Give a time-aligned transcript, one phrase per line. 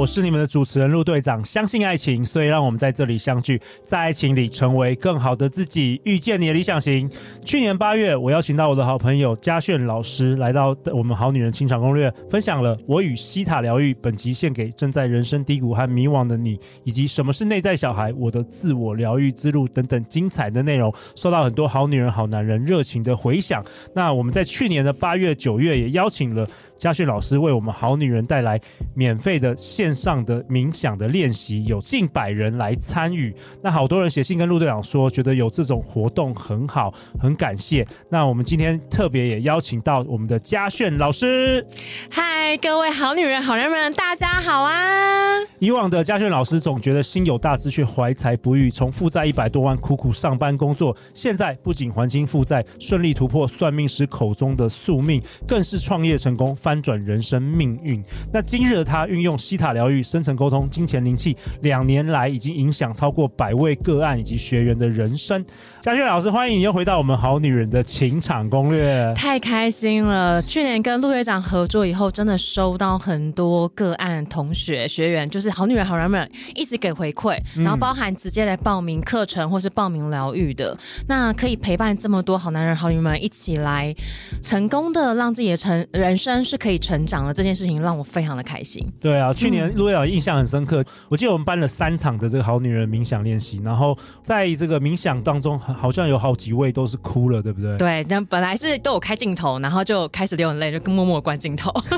[0.00, 1.44] 我是你们的主持人陆队长。
[1.44, 7.06] 相信爱情，所以让我们在这里相聚，在爱情里成为更好的自己，遇见你的理想型。
[7.44, 13.92] 去年八月，我邀请到我的好朋友嘉炫老师来到我们好女人情场攻略，分享了我与西塔疗愈。
[14.00, 23.62] 本集献给正在人生低谷和迷惘的你，以及什么是内在小孩、我的自我疗愈之路等等精彩的内容，受到很多好女人、好男人热情的回响。
[23.94, 26.48] 那我们在去年的八月、九月也邀请了。
[26.80, 28.58] 嘉炫老师为我们好女人带来
[28.94, 33.36] 免费的线上的冥想的练习，有近百人来参与。
[33.62, 37.86] 那好多人写信跟陆队长说，觉得有这种活动很好，很感谢。
[38.08, 41.62] 那我们今天特别也邀请到我们的嘉炫老师。
[42.10, 45.38] 嗨，各位好女人、好男人们，大家好啊！
[45.58, 56.56] 以往的嘉炫老师总觉得心有大志却怀才不遇，从负债一百多万苦苦上班工作，现在不仅还清负债，顺利突破算命师口中的宿命，更是创业成功。
[56.70, 58.00] 翻转人生命运。
[58.32, 65.44] 那今日的他运用西塔疗愈、深层沟通、金钱灵气，两年来已经影响超过百位个案以及学员的人生。
[65.82, 69.12] 嘉轩老师，欢迎你又回到我们好女人的情场攻略。
[69.16, 70.40] 太开心了！
[70.40, 80.70] 去年跟陆队长合作以后，真的收到很多个案同学学员，就是好女人、好男人们一直给回馈，然后包含直接来报名课程或是报名疗愈的。
[80.72, 80.78] 嗯、
[81.08, 83.94] 那可以陪伴这么多好男人、好女人们一起来
[84.42, 86.60] 成功的让自己的成人生是。
[86.60, 88.86] 可以成长的这件事情让我非常的开心。
[89.00, 97.76] 对啊，去年陆队长印象很深刻，我记得我们办了三场的这个好女人冥想练习，然后在这个冥想当中，好像有好几位都是哭了，对不对？
[97.76, 101.72] 对，那本来是都有开镜头，然后就开始流眼泪，就默默关镜头。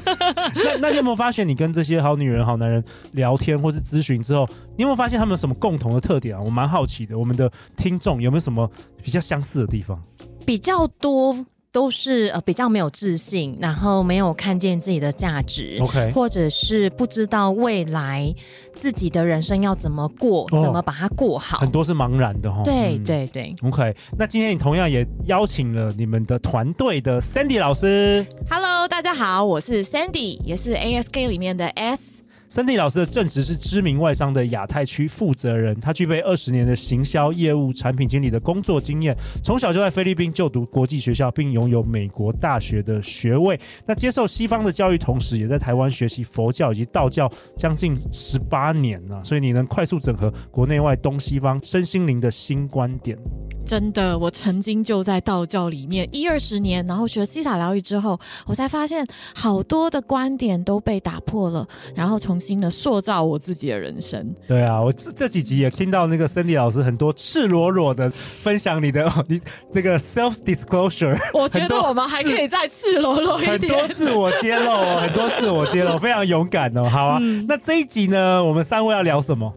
[0.55, 6.43] 那那你有没有发现，你跟这些好女人、好男人聊天或是咨询之后，你有没有发现他们有什么共同的特点啊？
[6.43, 8.71] 我蛮好奇的，我们的听众有没有什么
[9.03, 10.01] 比较相似的地方？
[10.45, 11.47] 比较多。
[11.73, 18.33] 都是呃比较没有自信，然后没有看见自己的价值，OK，或者是不知道未来
[18.75, 22.63] 自己的人生要怎么过，哦、怎么把它过好，很多是茫然的哈、哦。
[22.63, 23.97] 对对对，OK。
[24.19, 28.27] 那今天你同样也邀请了你们的团队的 Sandy 老师。
[28.51, 32.23] Hello，大家好，我是 Sandy，也是 ASK 里面的 S。
[32.53, 39.17] Sandy 老师的正职是知名外商的亚太区负责人，他具备二十年的行销业务、产品经理的工作经验。
[39.43, 43.59] 从小就在菲律宾就读国际学校，并拥有美国大学的学位。
[43.87, 47.27] 那接受西方的教育，同时也在台湾学习佛教以及道教
[47.57, 49.25] 将近十八年了。
[49.25, 53.17] 所以你能快速整合国内外东西方身心灵的新观点。
[53.65, 64.35] 真的，我曾经就在道教里面一二十年，然后学西塔疗愈之后，我才发现好多的观点都被打破了，然后从新的塑造我自己的人生。
[64.49, 69.41] 对啊，我这这几集也听到那个 Sandy 老师很多赤裸裸的分享你的 你
[69.73, 71.17] 那个 self disclosure。
[71.33, 76.89] 我觉得我们还可以再赤裸裸一点，很多自我揭露，很多自我揭露， 非常勇敢哦。
[76.89, 79.55] 好啊，嗯、那这一集呢，我们三位要聊什么？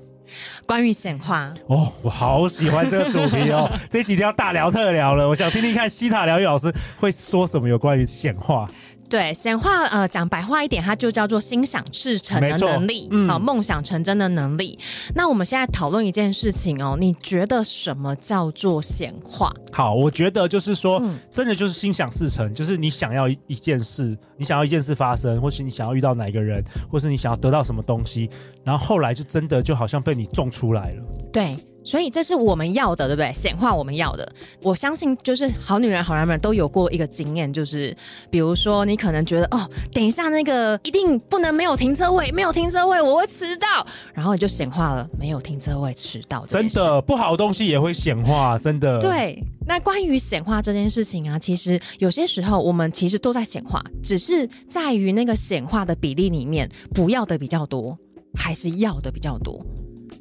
[0.66, 5.28] 关于显化哦，我好喜欢这个主题哦，这一集要大聊特聊了。
[5.30, 8.68] 我想听听看西塔疗愈老师会说什么有关于显化。
[9.10, 14.78] 对，显化呃，讲白话一点，它就叫做心想事成的能力，嗯，啊，梦想成真的能力。
[15.14, 19.54] 那我们现在讨论一件事情哦，你觉得什么叫做显化？
[19.72, 28.30] 好，我觉得就是说，嗯、真的就是心想事成，就是你想要一一件事，你想要一件事发生，或是你想要遇到哪一个人，或是你想要得到什么东西，
[28.64, 31.04] 然后后来就真的就好像被你种出来了。
[31.32, 31.56] 对。
[31.86, 33.32] 所以这是我们要的，对不对？
[33.32, 34.30] 显化我们要的。
[34.62, 37.96] 我相信，就是好女人、好男人都有过一个经验，就是
[38.30, 46.44] 比如说，你可能觉得哦，等一下那个一定不能没有停车位，没有停车位我会迟到，然后你就显化了没有停车位迟到。
[46.48, 49.00] 真的，不好的东西也会显化，真的。
[49.00, 57.96] 对，那关于显化这件事情啊，其实有些时候我们其实都在显化，只是在于那个显化的比例里面，不要的比较多，
[58.34, 59.64] 还是要的比较多。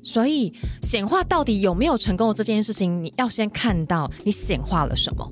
[0.05, 0.53] 所以
[0.83, 5.29] 显化到底有没有成功的这件事情，你要先看到你显化了什么。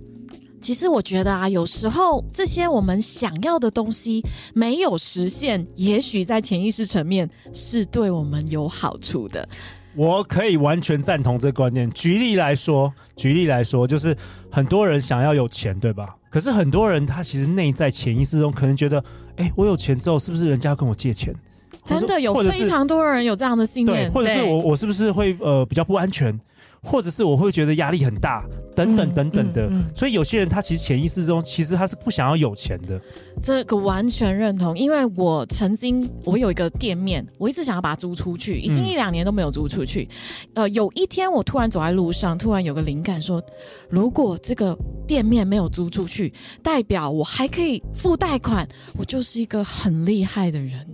[0.60, 4.24] 其实我觉得啊，有时候这些我们想要的东西
[4.54, 9.46] 没有实现，也许在潜意识层面是对我们有好处的。
[9.94, 11.90] 我可以完全赞同这个观念。
[11.90, 14.16] 举例来说，举例来说，就是
[14.50, 16.16] 很多人想要有钱，对吧？
[16.30, 19.04] 可是很多人他其实内在潜意识中可能觉得，
[19.36, 21.34] 哎，我有钱之后，是不是人家要跟我借钱？
[21.84, 26.38] 真的有非常多人有这样的信念，或者是我我是不是会呃比较不安全，
[26.82, 28.44] 或者是我会觉得压力很大，
[28.74, 29.62] 等等等等的。
[29.66, 33.00] 嗯嗯嗯、所以有些人他其实潜意识中其实他是不想要有钱的。
[33.40, 40.08] 这个完全认同，因为我曾经我有一个店面，我一直想要把它租出去，已经一两年都没有租出去。
[40.54, 43.42] 嗯、呃，有一天我突然走在路上，突然有个灵感说，
[43.88, 44.76] 如果这个
[45.06, 46.32] 店面没有租出去，
[46.62, 50.86] 代表我还可以付贷款，我就是一个很厉害的人。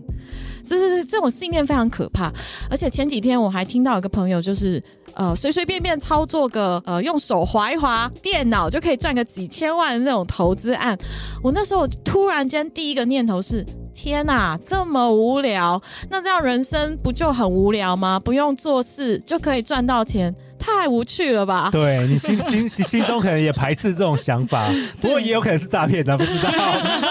[0.68, 2.30] 就是这种信念非常可怕，
[2.70, 4.82] 而且前几天我还听到一个朋友，就是
[5.14, 10.96] 呃随随便便操作个呃用手划一划电脑就可以赚个几千万的那种投资案。
[11.42, 15.80] 我那时候突然间第一个念头是：天哪，这么无聊，
[16.10, 18.20] 那这样人生不就很无聊吗？
[18.20, 20.34] 不用做事就可以赚到钱。
[20.76, 21.68] 太无趣了吧？
[21.72, 24.68] 对，你心心心中可能也排斥这种想法，
[25.00, 26.50] 不过也有可能是诈骗的，不知道。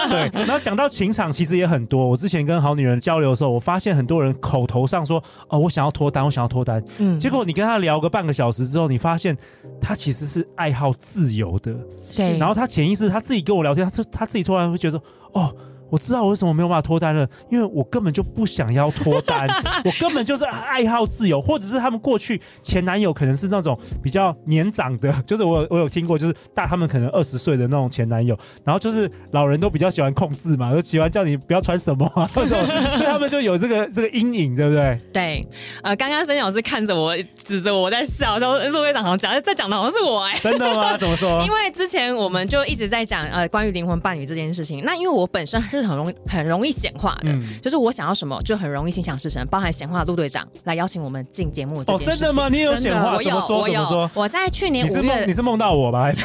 [0.08, 2.06] 对，然后讲到情场，其实也很多。
[2.06, 9.36] 我之前跟好女人交流的时候，我发现很多人口头上说：“哦，我想要脱单，我想要脱单。”嗯，结果你跟他聊个半个小时之后，你发现
[9.80, 11.74] 他其实是爱好自由的。
[12.16, 15.00] 对，然后他潜意识他自己跟我聊天，他就他自己突然会觉得
[15.32, 15.54] ：“哦。”
[15.90, 19.48] 我知道我为什么没有办法脱单了，因为我根本就不想要脱单，
[19.84, 34.98] 我根本就是爱好自由，或者是他们过去前男友可能是那种比较年长的， 就是我我有听过，就是大他们可能二十岁的那种前男友，然后就是老人都比较喜欢控制嘛，就喜欢叫你不要穿什么啊， 所以他们就有这个这个阴影，对不对？
[35.12, 35.48] 对，
[35.82, 40.96] 呃，刚刚 Sandy 老师看着我，指着我在笑，说陆队长好像讲在讲的好像是我哎、欸，真的吗？
[40.96, 41.42] 怎么说？
[41.42, 51.82] 因为之前我们就一直在讲呃关于灵魂伴侣这件事情，那因为我本身是很容易很容易显化的，嗯、就是我想要什么就很容易心想事成，包含显化陆队长来邀请我们进节目。
[51.86, 52.48] 哦，真的吗？
[52.48, 53.14] 你有显化？
[53.14, 53.60] 我有，说？
[53.60, 54.10] 我有。
[54.14, 56.02] 我在去年五月，你是梦，到我吧？
[56.02, 56.22] 还是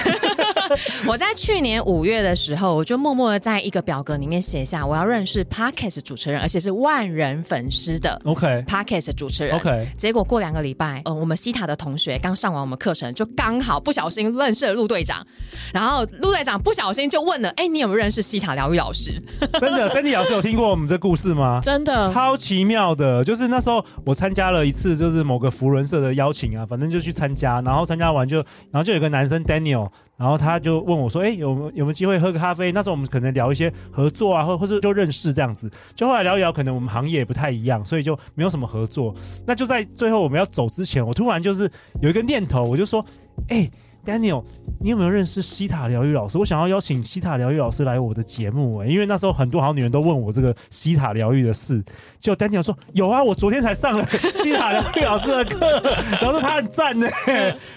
[1.07, 9.55] 我在去年五月的时候，我就默默的在一个表格里面写下我要认识 Podcast 主持人，而且是万人粉丝的 OK Podcast 主持人。
[9.55, 15.25] OK，结果过两个礼拜，呃，我们西塔的同学刚上完我们课程，就刚好不小心认识了陆队长，
[15.73, 19.21] 然后陆队长不小心就问了：“哎，你有没有认识西塔疗愈老师？”
[19.59, 21.59] 真的，Sandy 老师有听过我们这故事吗？
[21.61, 28.37] 真的，超奇妙的，就是那时候我参加了一次，就是某个福伦社的邀请啊，反正就去参加，然后参加完就，
[28.71, 29.89] 然后就有个男生 Daniel。
[30.15, 32.71] 然后他就问我说：“哎，有没有有没有机会喝个咖啡？
[32.71, 35.69] 那时候我们可能聊一些合作啊，或或是就认识这样子。
[35.95, 39.13] 就后来聊一聊，可能我们行业也不太一样，所以就没有什么合作。
[39.45, 41.69] 那就在最后我们要走之前，我突然就是
[41.99, 43.03] 有一个念头，我就说：
[43.49, 43.69] 哎。”
[44.05, 44.43] Daniel，
[44.81, 46.37] 你有没有认识西塔疗愈老师？
[46.37, 51.81] 我想要邀请西塔疗愈老师来我的节目哎、欸，因为那时候很多好女人都问我这个西塔疗愈的事。
[52.19, 54.05] 结果 Daniel 说有啊，我昨天才上了
[54.43, 57.07] 西塔疗愈老师的课，然后说他很赞呢。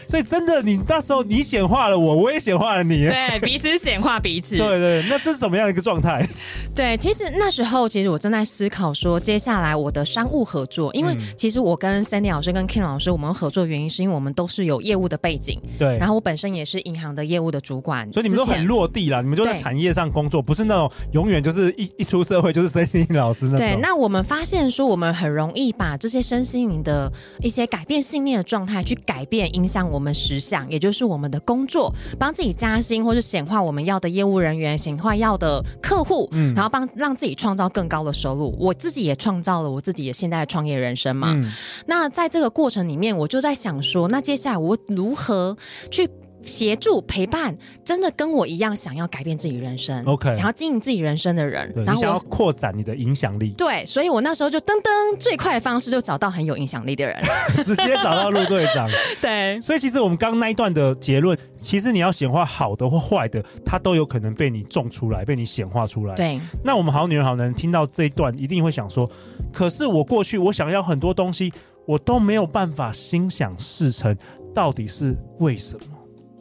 [0.05, 4.56] 所以真的，你那时候你显化了我，我也显化了你，对，彼此显化彼此。
[4.58, 6.28] 对，对对，那这是什么样的一个状态？
[6.75, 16.16] 对，其实那时候其实我正在思考说，接下来我的商务合作，因为其实我跟 Sandy 老师跟 Ken 老师我们合作的原因是因为我们都是有业务的背景，对，然后。
[16.17, 23.59] 我本身也是银行的业务的主管，所以你们都很落地啦，你们就在产业上工作，不是那种永远就是一一出社会就是身心灵老师那种。
[23.59, 38.57] 对，那我们发现说，我们很容易把这些身心灵的一些改变信念的状态去改变，影响我们实相，也就是我们的工作，帮自己加薪，或是显化我们要的业务人员，显化要的客户，嗯，然后帮让自己创造更高的收入。
[38.59, 41.33] 我自己也创造了我自己的现在的创业人生嘛。
[41.35, 41.45] 嗯，
[41.87, 45.55] 那在这个过程里面，我就在想说，那接下来我如何
[45.91, 46.06] 去？
[46.47, 57.21] 协助陪伴，真的跟我一样想要改变自己人生，OK，想要经营自己人生的人，然后想要扩展你的影响力，对，所以我那时候就噔噔最快的方式就找到很有影响力的人，
[57.67, 58.88] 直接找到陆队长，
[59.21, 66.15] 对，所以其实我们刚刚那一段的结论，其实你要显化好的或坏的，它都有可能被你种出来，被你显化出来。
[66.15, 69.11] 对，那我们好女人好男人听到这一段，一定会想说，
[69.53, 71.53] 可是我过去我想要很多东西，
[71.87, 74.17] 我都没有办法心想事成，
[74.55, 75.97] 到底是为什么？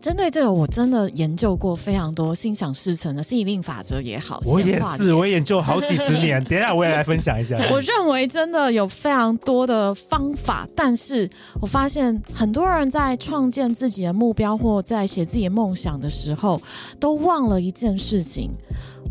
[0.06, 6.36] 针对这个，我真的研究过非常多心想事成的吸引力法则也好，我也是，我研究好几十年。
[6.46, 7.58] 等一下我也来分享一下。
[7.72, 11.28] 我认为真的有非常多的方法，但是
[11.60, 16.62] 我发现很多人在创建自己的目标或在写自己的梦想的时候，
[17.00, 18.52] 都忘了一件事情。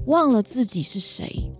[0.06, 1.50] 忘了自己是谁，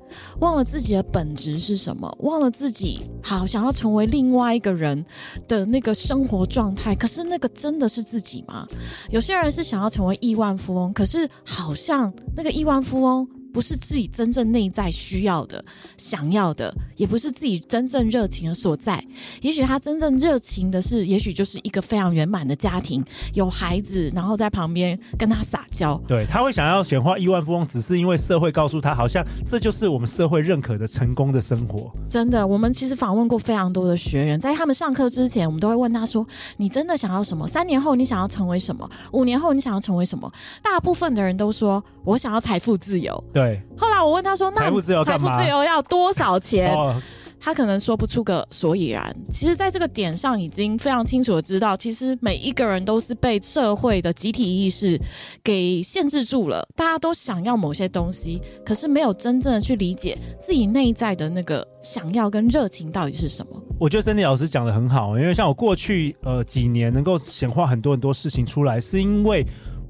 [0.41, 5.05] 忘了自己的本质是什么，忘了自己好想要成为另外一个人
[5.49, 6.95] 的那个生活状态。
[6.95, 8.67] 可是那个真的是自己吗？
[9.11, 15.65] 有些人是想要成为亿万富翁，可是好像那个亿万富翁不是自己真正内在需要的、
[15.97, 19.01] 想要的，也不是自己真正热情的所在。
[19.43, 25.97] 也许他真正热情的是，也许就是一个非常圆满的家庭，有孩子，然后在旁边跟他撒娇。
[26.09, 31.93] 对，他会想要显化亿万富翁，只是因为社会告诉他，好像这就是我们社会认可的成功的生活。
[32.09, 36.27] 真的，我们其实访问过非常多的学员，在他们上课之前，我们都会问他说
[36.59, 37.47] ：“你真的想要什么？
[37.47, 38.91] 三年后你想要成为什么？
[39.13, 40.29] 五年后你想要成为什么？”
[40.61, 43.44] 大部分的人都说：“我想要财富自由。”对。
[43.45, 47.01] 对，后来我问他说：“那财富自由财富自由要多少钱？”哦、
[47.39, 49.15] 他可能说不出个所以然。
[49.31, 54.99] 其实，在这个点上，已经非常清楚的知道，其实每一个人都是被社会的集体意识
[55.43, 56.67] 给限制住了。
[56.75, 63.63] 大家都想要某些东西，可是没有真正的去理解自己内在的那个想要跟热情到底是什么。
[63.79, 69.45] 我觉得 Sandy 老师讲的很好，因为像我过去呃几年能够显化很多很多事情出来，是因为。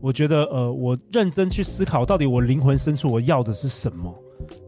[0.04, 4.14] 我觉得，呃，我认真去思考，到底我灵魂深处我要的是什么，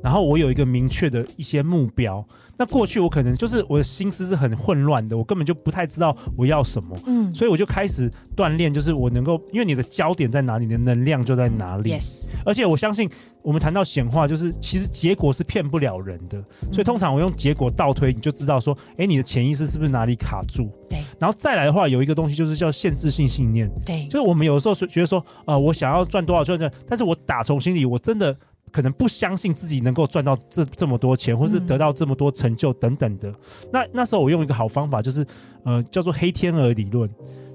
[0.02, 2.24] 然后我有一个明确的一些目标。
[2.58, 11.92] 那过去我可能就是我的心思是很混乱的，我根本就不太知道我要什么，嗯，所以我就开始锻炼，就是我能够，因为你的焦点在哪里，你的能量就在哪里。
[11.92, 13.10] Yes，而且我相信，
[13.42, 16.42] 我们谈到显化，就是其实结果是骗不了人的，
[16.72, 20.70] 所以通常我用结果倒推，你就知道说，哎，你的潜意识是不是哪里卡住？
[20.88, 28.34] 对，然后再来的话，有一个东西就是叫限制性信念，对，就是我们有的时候是觉得说，呃，我想要赚多少赚赚，但是我打从心里我真的。
[28.76, 33.30] 可能不相信自己能够赚到这这么多钱，或是得到这么多成就等等的。
[33.30, 33.34] 嗯、
[33.72, 35.26] 那那时候我用一个好方法，就是
[35.64, 37.08] 呃叫做黑天鹅理论，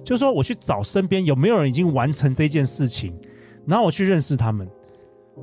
[0.04, 3.16] 就是说我去找身边有没有人已经完成这件事情，
[3.68, 4.68] 然后我去认识他们。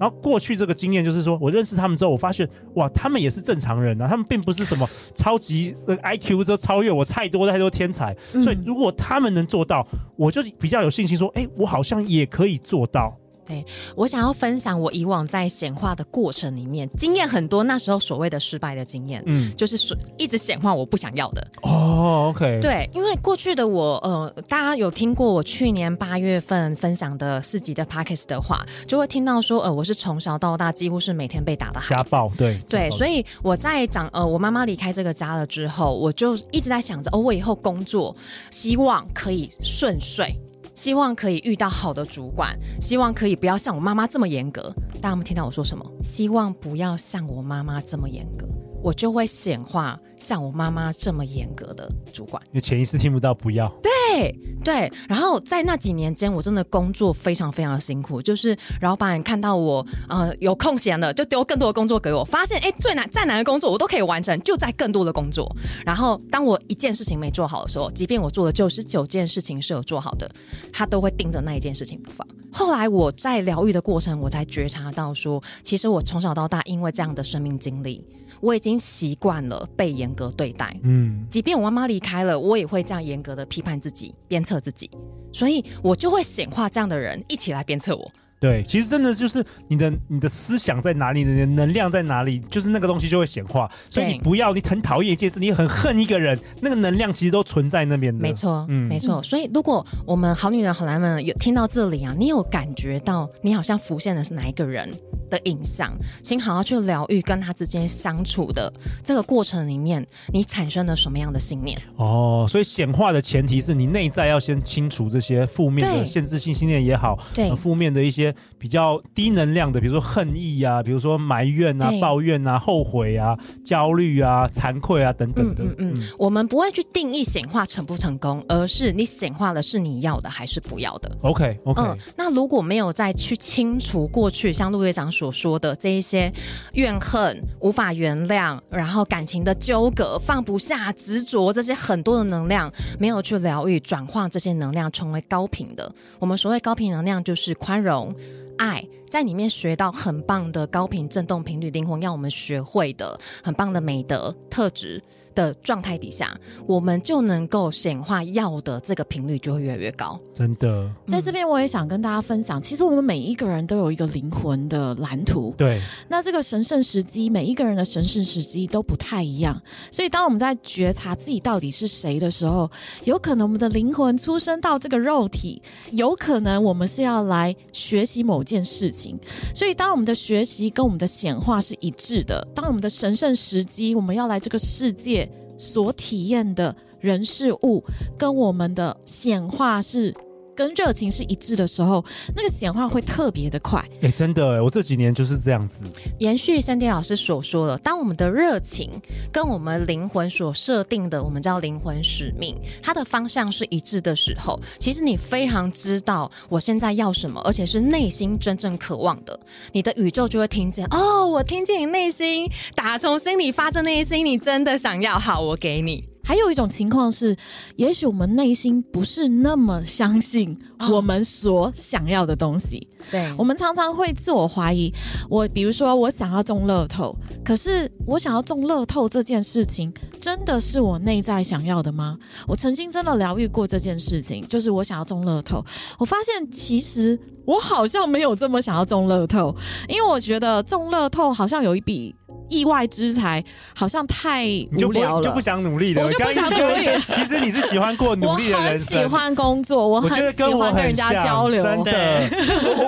[0.01, 8.13] 然后过去这个经验就是说我认识他们之后，我发现哇，他们也是正常人啊，他们并不是什么超级 IQ 就超越我太多太多天才。
[8.43, 13.17] 所以如果他们能做到，我就比较有信心说，哎，我好像也可以做到。
[13.49, 13.65] 对，
[13.97, 21.45] 我想要分享我以往在显化的过程里面经验很多，那时候所谓的失败的经验，嗯，就是说一直显化我不想要的。
[21.63, 38.15] 哦，OK，对，因为过去的我，呃，大家有听过我去年八月份分享的四集的 p a c k e s 的话，就会听到说，呃，我是从小到大几乎是每天被打的，家暴，对，对，所以我在长，呃，我妈妈离开这个家了之后，我就一直在想着，哦，我以后工作
[38.51, 40.39] 希望可以顺遂。
[40.79, 44.73] 希望可以遇到好的主管，希望可以不要像我妈妈这么严格。
[45.03, 45.85] 大家有没有听到我说什么？
[46.05, 48.47] 希望不要像我妈妈这么严格，
[48.83, 52.43] 我就会显化像我妈妈这么严格的主管。
[52.51, 53.69] 你潜意识听不到，不要。
[53.83, 58.21] 对对，然后在那几年间，我真的工作非常非常的辛苦。
[58.21, 62.25] 就是老板看到我呃有空闲了，就丢更多的工作给我。
[62.25, 65.55] 发现哎，最难再难的工作我都可以完成，就在更多的工作。
[65.85, 70.29] 然后当我一件事情没做好的时候，即便我做的九十九件事情是有做好的，
[70.73, 72.27] 他都会盯着那一件事情不放。
[72.51, 78.05] 后来我在疗愈的过程，我才觉察到说，其实我从小到大因为这样的生命经历。
[78.41, 84.91] 我已经习惯了被严格对待，嗯，即便我妈妈离开了，我也会这样严格的批判自己、鞭策自己，
[85.33, 88.11] 所以我就会显化这样的人一起来鞭策我。
[88.41, 93.69] 对，其实真的就是你的你的思想在哪里，你的能量在哪里，就是那个东西就会显化。
[93.91, 98.21] 所以你不要，你很讨厌一件事，你很恨一个人，那个能量其实都存在那边的。
[98.21, 99.21] 没错，嗯，没错。
[99.25, 104.89] 所以如果我们好女人好男人有听到这里啊，你有感觉到你好像浮现的是哪一个人
[105.29, 105.93] 的影像，
[106.23, 111.79] 请好好去疗愈跟他之间相处的这个过程里面，你产生了什么样的信念？
[111.97, 125.65] 哦，所以显化的前提是你内在要先清除这些负面的限制性信念也好，对，负面的一些比较低能量的，比如说恨意啊，比如说埋怨啊、抱怨啊、后悔啊、焦虑啊、惭愧啊等等的。
[125.65, 131.11] 嗯嗯，嗯，我们不会去定义显化成不成功，而是你显化的是你要的还是不要的。
[131.23, 136.33] OK OK，嗯，那如果没有再去清除过去，像陆队长所说的这一些
[136.75, 145.93] 怨恨、无法原谅，然后感情的纠葛、放不下、执着，这些很多的能量没有去疗愈、转化这些能量，成为高频的。
[146.21, 148.15] 我们所谓高频能量，就是宽容。
[148.59, 155.01] 爱在里面学到很棒的高频振动频率，灵魂要我们学会的很棒的美德特质
[155.39, 160.19] 的状态底下，我们就能够显化要的这个频率就会越来越高。
[160.35, 165.55] 真的，在这边我也想跟大家分享，其实我们每一个人都有一个灵魂的蓝图。
[165.57, 169.63] 对，那这个神圣时机，每一个人的神圣时机都不太一样。
[169.93, 172.69] 所以当我们在觉察自己到底是谁的时候，
[173.05, 179.17] 有可能我们的灵魂出生到这个肉体，有可能我们是要来学习某件事情。
[179.55, 185.28] 所以当我们的学习跟我们的显化是一致的，当我们的神圣时机，我们要来这个世界。
[185.59, 187.85] 所体验的人事物
[188.17, 190.15] 跟我们的显化是
[190.59, 193.79] 跟热情是一致的时候，那个显化会特别的快。
[194.01, 195.85] 哎、欸，真的哎，我这几年就是这样子。
[196.19, 199.01] 延续 Sandy 老师所说的，当我们的热情
[199.31, 209.39] 跟我们灵魂所设定的，我们叫灵魂使命，它的方向是一致的时候，其实你非常知道我现在要什么，而且是内心真正渴望的，
[209.71, 210.85] 你的宇宙就会听见。
[210.91, 216.18] 哦，我听见你内心打从心里发自内心，你真的想要，好，我给你。
[216.29, 217.35] 还有一种情况是，
[217.77, 220.55] 也许我们内心不是那么相信
[220.91, 222.87] 我们所想要的东西。
[223.11, 224.93] 对，我们常常会自我怀疑。
[225.29, 227.15] 我比如说，我想要中乐透，
[227.45, 232.17] 可是我想要中乐透这件事情，真的是我内在想要的吗？
[232.47, 235.65] 我曾经真的疗愈过这件事情，就是我想要中乐透。
[235.99, 239.55] 我发现其实我好像没有这么想要中乐透，
[239.89, 242.15] 因为我觉得中乐透好像有一笔。
[242.51, 244.47] 意外之财好像太
[244.83, 246.03] 无聊了，就不，就不想努力了。
[246.03, 246.89] 我就不想努力。
[247.15, 248.63] 其实你是喜欢过努力的人生。
[248.63, 251.63] 我很喜欢工作，我很喜欢跟人家交流。
[251.63, 251.93] 真的，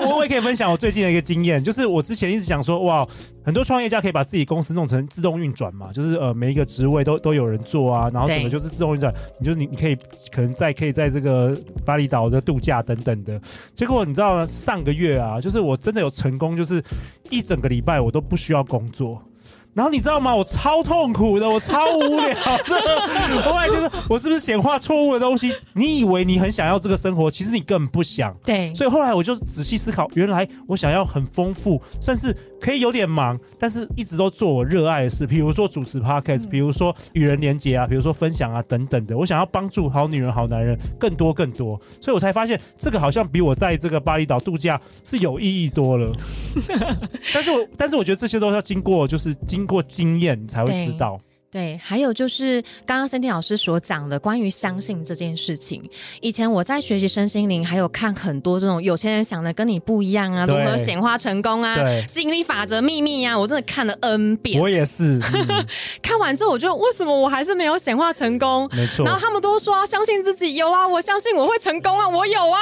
[0.09, 3.07] 我也可以分享我最近的一个经验，就是我之前一直想说，哇，
[3.43, 9.95] 很多创业家可以把自己公司弄成自动运转嘛，就是呃每一个职位都都有人做啊，然后整个就是自动运转，你就你你可以
[10.31, 11.55] 可能在可以在这个
[11.85, 13.39] 巴厘岛的度假等等的。
[13.73, 16.83] 结果你知道上个月啊，就是我真的有成功，就是
[17.29, 19.21] 一整个礼拜我都不需要工作。
[19.73, 20.35] 然后你知道吗？
[20.35, 23.41] 我超痛苦的，我超无聊的。
[23.43, 25.53] 后来就是，我是不是显化错误的东西？
[25.73, 28.35] 你以为你很想要这个生活，其实你根本不想。
[28.43, 28.73] 对。
[28.75, 39.17] 所以后来我就仔细思考，原来我想要很丰富，甚至可以有点忙，但是一直都做我热爱的事，比如说主持 Podcast，比如说与人连结啊，比如说分享啊等等的。
[39.17, 46.11] 我想要帮助好女人、好男人更多更多，所以我才发现这个好像比我在这个巴厘岛度假是有意义多了。
[47.33, 49.65] 但是我但是我觉得这些都要经过，就是经。
[49.71, 51.17] 过经验，才会知道。
[51.51, 55.83] 对，还有就是刚刚 Sandy 老师所讲的关于相信这件事情。
[56.21, 61.75] 以前我在学习身心灵，还有看很多这种有钱人想的跟你不一样啊，如何显化成功啊，
[62.07, 64.61] 吸引力法则秘密啊，我真的看了 N 遍。
[64.61, 65.65] 我也是，嗯、
[66.01, 68.69] 看完之后，我觉得为什么我还是没有显化成功？
[68.71, 69.03] 没错。
[69.03, 72.59] 然后他们都说要相信自己，有啊，我相信我会成功啊，我有啊。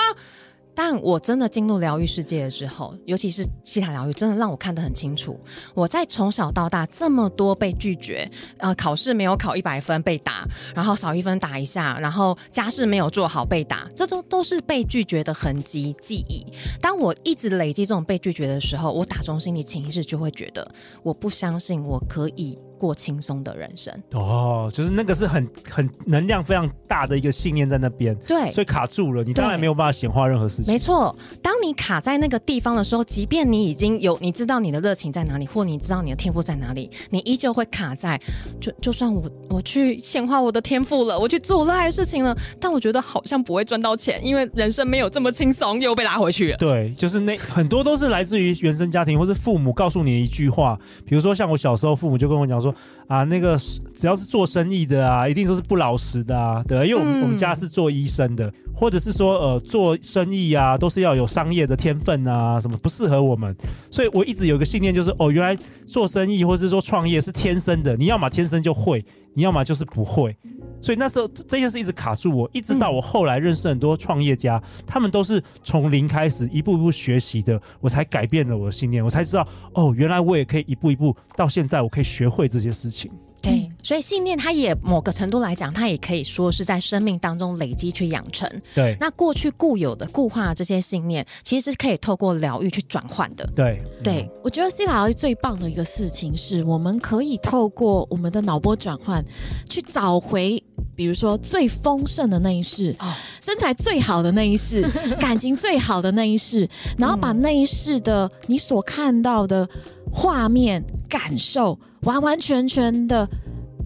[0.82, 5.38] 但我真的进入疗愈世界的时候，尤其是西塔疗愈，真的让我看得很清楚。
[5.74, 16.46] 我在从小到大这么多被拒绝，呃，考试没有考一百分被打，然后少一分打一下，然后家事没有做好被打，这都都是被拒绝的痕迹记忆。
[16.80, 20.66] 当我一直累积这种被拒绝的时候，我打中心里潜意识就会觉得，
[21.04, 22.58] 我不相信我可以。
[22.80, 30.74] 过轻松的人生哦，就是那个是很很能量非常大的一个信念在那边，对，所以卡住了，你当然没有办法显化任何事情。
[30.74, 38.20] 没错，当你卡在那个地方的时候，即便你已经有你知道你的热情在哪里，或你知道你的天赋在哪里，你依旧会卡在。
[38.62, 46.58] 就就算我我去显化我的天赋了，我去做我热爱的事情了，但我觉得好像不会赚到钱，因为人生没有这么轻松，又被拉回去了。
[46.58, 52.69] 对，就是那很多都是来自于原生家庭，或是父母告诉你一句话，比如说像我小时候，父母就跟我讲说。
[52.72, 52.76] so,
[53.10, 53.58] 啊，那个
[53.96, 63.56] 只要是做生意的啊，一定都是不老实的啊，对，因为我们、嗯、我们家是做医生的，或者是说呃做生意啊，都是要有商业的天分啊，什么不适合我们，
[63.90, 70.38] 所以我一直有一个信念，就是哦，原来做生意或者是说创业是天生的，你要么天生就会，你要么就是不会。
[70.82, 82.99] 所以那时候这件事一直卡住我，一直到我后来认识很多创业家，嗯、他们都是从零开始，一步一步学习的，我才改变了我的信念，我才知道哦，原来我也可以一步一步到现在，我可以学会这些事情。
[83.42, 88.50] 对，所以信念它也某个程度来讲，它也可以说是在生命当中累积去养成。
[88.76, 93.50] 对，那过去固有的固化的这些信念，其实是可以透过疗愈去转换的。
[93.56, 99.24] 对，对，嗯、我觉得西塔疗愈最棒的一个事情是，我们可以透过我们的脑波转换，
[99.70, 100.62] 去找回，
[100.94, 103.10] 比如说最丰盛的那一世，哦、
[103.40, 104.86] 身材最好的那一世，
[105.18, 109.66] 感情最好的那一世，然后把那一世的你所看到的
[110.12, 111.80] 画面感受。
[112.02, 113.28] 完完全全的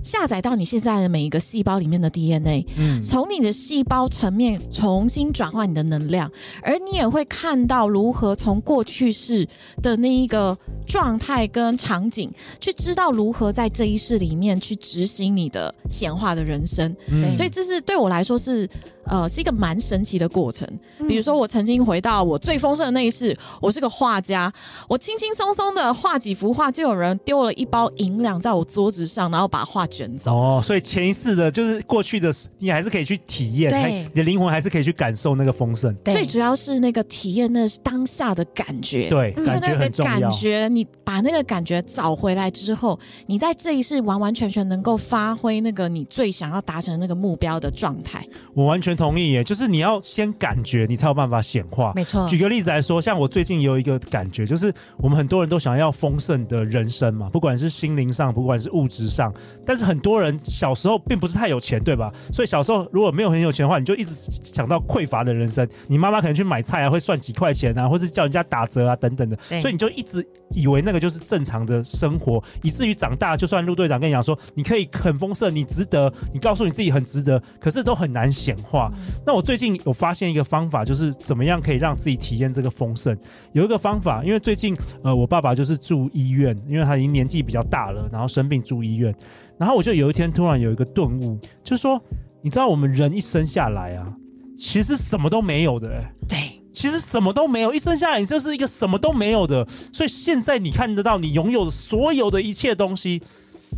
[0.04, 6.30] 下载到你现在的每一个细胞里面的 DNA，嗯，从你的细胞层面重新转换你的能量，
[6.62, 9.48] 而你也会看到如何从过去式
[9.82, 16.94] 的那一个状态跟场景，去知道如何在这一世里面去执行你的显化的人生。
[17.08, 18.70] 嗯，所以这是对我来说是。
[19.06, 20.68] 呃，是一个蛮神奇的过程。
[21.08, 24.52] 比如说，我曾经回到我最丰盛的那一世，我是个画家，
[24.88, 30.34] 我轻轻松松的画几幅画，就有人丢了一包银两在我桌子上，然后把画卷走。
[30.34, 35.94] 哦，所以前一世的，就是过去的，你还是可以去体验，对，你的灵魂还是可以去感受那个丰盛。
[36.06, 39.10] 最主要是那个体验，那是当下的感觉。
[39.10, 40.20] 对，感觉很重要。
[40.22, 48.26] 感觉，你把那个感觉找回来之后，你在这一世完完全全能够发挥那个你最想要达成的那个目标的状态。
[48.54, 48.93] 我完全。
[48.94, 51.92] 全同意耶，就是你要先感觉，你才有办法显化。
[51.96, 52.28] 没错。
[52.28, 59.34] 举个例子来说，像我最近有一个感觉，就是我们很多人都想要丰盛的人生嘛，不管是心灵上，不管是物质上。
[59.66, 62.14] 但是很多人小时候并不是太有钱，对吧？
[62.32, 65.68] 所以小时候如果没有很有钱的话，你就一直想到匮乏的人生。
[65.88, 78.83] 你妈妈可能去买菜啊，会算几块钱啊，或是叫人家打折啊等等的，所以你就一直以为那个就是正常的生活，以至于长大，就算陆队长跟你讲说，你可以很丰盛，你值得，你告诉你自己很值得，可是都很难显化。
[79.26, 83.18] 那我最近有发现一个方法，就是怎么样可以让自己体验这个丰盛。
[83.52, 89.14] 有一个方法，因为最近呃，我爸爸就是住医院，因为他已经年纪比较大了，然后生病住医院。
[89.58, 92.02] 然后我就有一天突然有一个顿悟，就是说，
[92.42, 94.14] 你知道我们人一生下来啊，
[94.58, 96.38] 其实什么都没有的，欸，对，
[96.74, 99.66] 其实什么都没有，一生下来你就是一个什么都没有的。
[99.92, 103.22] 所以现在你看得到你拥有的所有的一切东西。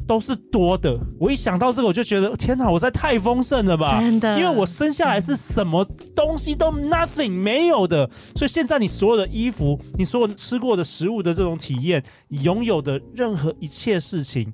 [0.07, 0.97] 都是多的。
[1.19, 3.99] 我一想到这个，我就觉得天哪，我实在太丰盛了吧！
[3.99, 14.53] 真的，因为我生下来是什么东西都 nothing 没有的，所以现在你所有的衣服，你所有吃过的食物的这种体验，你拥有的任何一切事情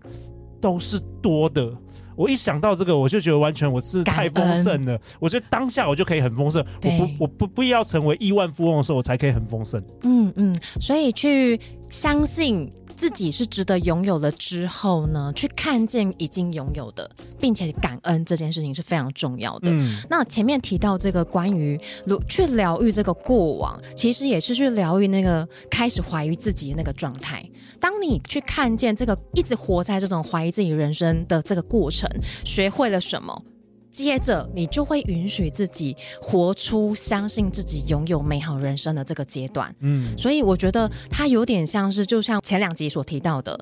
[0.62, 1.72] 都是多的。
[2.16, 5.00] 我一想到这个，我就觉得完全我是太丰盛了。
[5.20, 9.82] 我觉得当下我就可以很丰盛，我不我不不要成为亿万富翁的时候，我才可以很丰盛。
[10.04, 11.60] 嗯嗯，所以去
[11.90, 12.72] 相信。
[13.02, 17.10] 自己是值得拥有了之后呢，去看见已经拥有的，
[17.40, 19.72] 并且感恩这件事情是非常重要的。
[19.72, 21.76] 嗯，那前面提到这个关于
[22.30, 27.44] 去疗愈这个过往，其实也是去疗愈那个开始怀疑自己的那个状态。
[27.80, 32.08] 当你去看见这个一直活在这种怀疑自己人生的这个过程，
[32.46, 33.36] 学会了什么？
[33.92, 39.74] 接着，你就会允许自己活出相信自己拥有美好人生的这个阶段。
[39.82, 43.58] 嗯，所以我觉得它有点像是，就像前两集所提到的，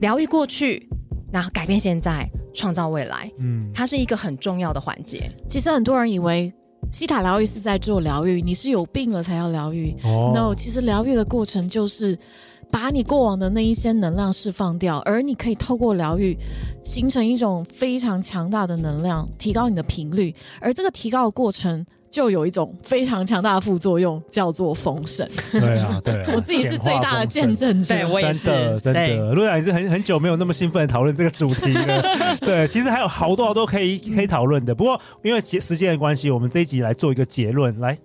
[0.00, 0.88] 疗愈过去，
[1.32, 3.30] 然后改变现在，创造未来。
[3.38, 5.30] 嗯，它是一个很重要的环节。
[5.48, 6.52] 其实很多人以为
[6.92, 9.94] 西塔疗愈是在做疗愈，你是有病了才要疗愈。
[10.02, 12.18] 哦，No，其实疗愈的过程就是。
[12.70, 16.36] 把你过往的那一些能量释放掉，而你可以透过疗愈，
[16.84, 21.84] 形成一种非常强大的能量，提高你的频率，而这个提高的过程。
[22.10, 25.28] 就有一种非常强大的副作用，叫做丰盛。
[25.52, 27.94] 对啊，对啊， 我自己是最大的见证者。
[27.94, 28.48] 对，我也是。
[28.48, 32.02] 真的，真的，陆队长也是很很久没有那么兴奋的讨论这个主题了。
[32.40, 34.74] 对，其实还有好多好多可以可以讨论的。
[34.74, 37.78] 不过因为时间的关系，我们这一集来做一个结论。
[37.80, 37.98] 来，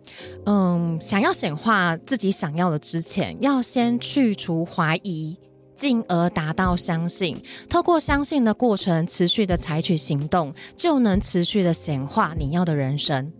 [0.45, 5.37] 嗯，想要显化自己想要的之前，要先去除怀疑，
[5.75, 7.37] 进而达到相信。
[7.69, 13.31] 透过相信的过程，持续的采取行动，就能持续的显化你要的人生。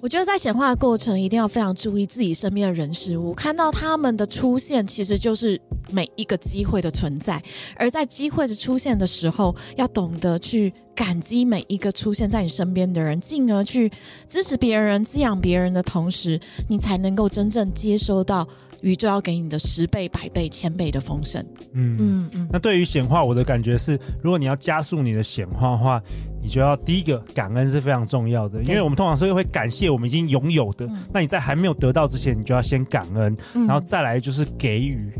[0.00, 7.42] 我觉得在显化的过程，一定要非常注意自己身边的人事物，看到他们的出现，其实就是每一个机会的存在。
[7.74, 13.88] 而在机会的出现的时候，要懂得去感激每一个出现在你身边的人，进而去
[14.26, 18.46] 支持别人、滋养别人的同时，你才能够真正接收到。
[18.80, 21.44] 宇宙要给你的十倍、百倍、千倍的丰盛。
[21.72, 22.48] 嗯嗯嗯。
[22.52, 26.00] 那对于显化，我的感觉是，如果你要加速你的显化的话，
[26.40, 30.88] 你就要第一个感恩是非常重要的，因为我们通常是会感谢我们已经拥有的。
[31.12, 35.12] 那你在还没有得到之前，你就要先感恩，然后再来就是给予。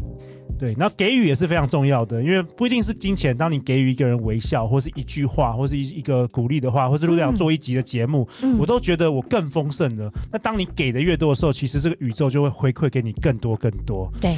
[0.58, 3.36] 对，那给予也是非常重要的，因为不一定是金钱。
[3.36, 10.10] 当你给予一个人微笑，或是一句话，或是一一个鼓励的话，或是如果要做一集的节目，嗯、我都觉得我更丰盛了。
[10.32, 14.10] 那当你给的越多的时候，其实这个宇宙就会回馈给你更多更多。
[14.20, 14.36] 对，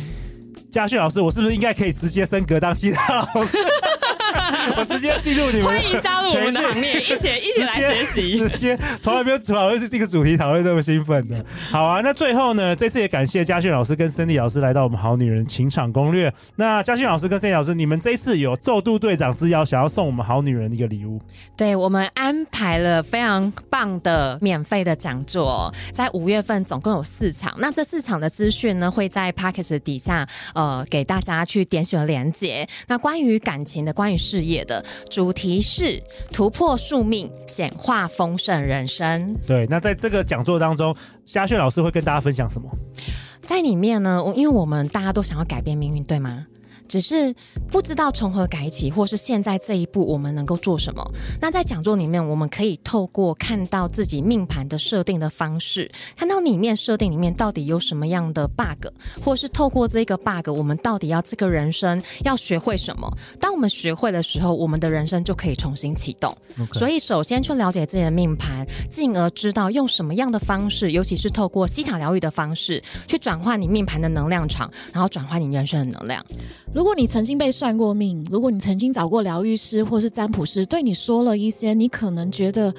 [0.70, 3.56] 嘉训老师，我是不是应该可以直接升格当希塔老师？
[4.76, 8.38] 我直接进入你们，欢迎加入我们的行列，一起一起来学习。
[8.48, 11.44] 直接从来没有讨论是这个主题讨论这么兴奋的。
[11.70, 16.32] 好啊，那最后呢，这次也感谢嘉训老师跟 Sandy 老师来到我们好女人情场攻略。
[16.56, 21.20] 那嘉训老师跟 Sandy 老师，你们这一次有奏度队长之邀，想要送我们好女人一个礼物？
[21.56, 27.54] 对，我们安排了非常棒的免费的讲座，在五月份总共有四场。
[27.58, 32.66] 那这四场的资讯呢，会在 Podcast 底下呃给大家去点选连接。
[32.88, 39.36] 那关于感情的，关于事业的主题是突破宿命，显化丰盛人生。
[39.46, 40.94] 对，那在这个讲座当中，
[41.26, 42.68] 虾炫老师会跟大家分享什么？
[43.42, 46.46] 在里面呢，因为我们大家都想要改变命运，对吗？
[46.90, 47.32] 只是
[47.70, 51.06] 不知道从何改起，或是现在这一步我们能够做什么？
[51.40, 58.88] 那在讲座里面，我们可以透过看到自己命盘的设定的方式，看到里面设定里面到底有什么样的 bug，
[59.24, 63.08] 或是透过这个 bug，我们到底要这个人生要学会什么？
[63.38, 66.36] 当我们学会的时候，我们的人生就可以重新启动。
[66.72, 76.24] 所以，首先去了解自己的命盘，进而知道用什么样的方式，尤其是透过西塔疗愈的方式，去转换你命盘的能量场，然后转换你人生的能量。
[76.80, 82.72] 如果你曾经被算过命，如果你曾经找过疗愈师或是占卜师，对你说了一些你可能觉得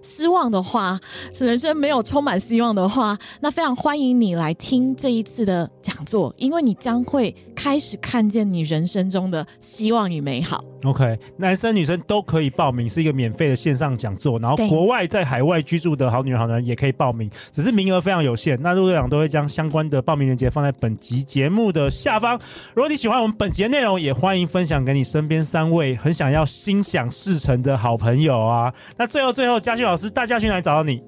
[0.00, 0.96] 失望的话，
[1.34, 10.64] 是人生没有充满希望的话，那非常欢迎你来听这一次的讲座，因为你将会开始看见你人生中的希望与美好。
[10.84, 14.38] OK，男生女生都可以报名，是一个免费的线上讲座。
[14.38, 18.56] 然后国外在海外居住的好女人、好男人也可以报名，只是名额非常有限。
[18.62, 22.38] 那陆队长都会将相关的报名链接放在本集节目的下方。
[22.74, 28.72] 如果你喜欢我们本集的内容，也欢迎分享给你身边三位很想要心想事成的好朋友啊。
[28.96, 31.02] 那最后最后，嘉俊老师，大家去哪里找到你？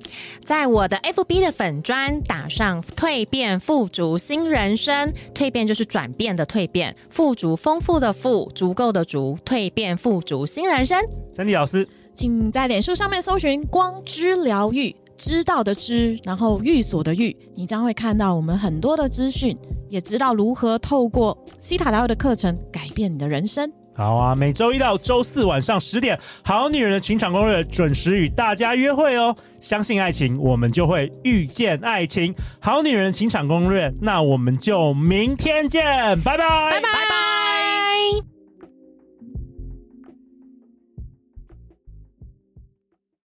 [0.44, 9.61] 在我的 FB 的粉砖打上“蜕变富足新人生”，蜕变就是转变的蜕变，富足丰富的富，足够的足，蜕。
[9.61, 10.98] 蜕变富足新人生，
[11.37, 19.55] 珊迪老师，请在脸书上面搜寻“光之疗愈”，知道的知，然后寓所的寓，你将会看到我们很多的资讯，
[19.90, 23.70] 也知道如何透过西塔疗愈的课程改变你的人生。
[23.94, 29.37] 好啊，每周一到周四晚上十点，《好女人的情场攻略》准时与大家约会哦。
[29.61, 32.33] 相信爱情，我们就会遇见爱情。
[32.61, 35.85] 《好女人的情场攻略》，那我们就明天见，
[36.22, 38.30] 拜拜，拜拜，拜拜。